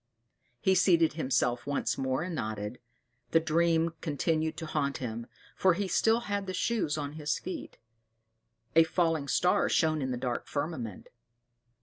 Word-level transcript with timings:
He 0.59 0.73
seated 0.73 1.13
himself 1.13 1.67
once 1.67 1.95
more 1.95 2.23
and 2.23 2.33
nodded: 2.33 2.79
the 3.29 3.39
dream 3.39 3.93
continued 4.01 4.57
to 4.57 4.65
haunt 4.65 4.97
him, 4.97 5.27
for 5.55 5.75
he 5.75 5.87
still 5.87 6.21
had 6.21 6.47
the 6.47 6.55
shoes 6.55 6.97
on 6.97 7.13
his 7.13 7.37
feet. 7.37 7.77
A 8.75 8.83
falling 8.83 9.27
star 9.27 9.69
shone 9.69 10.01
in 10.01 10.09
the 10.09 10.17
dark 10.17 10.47
firmament. 10.47 11.09